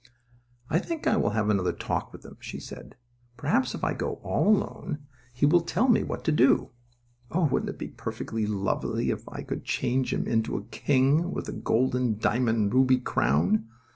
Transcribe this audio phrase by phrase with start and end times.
[0.67, 2.95] "I think I will have another talk with him," she said.
[3.37, 6.71] "Perhaps, if I go all alone, he will tell me what to do.
[7.29, 11.47] Oh, wouldn't it be perfectly lovely if I could change him into a king with
[11.49, 13.69] a golden diamond ruby crown.